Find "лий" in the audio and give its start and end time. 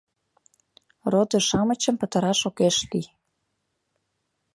2.89-3.07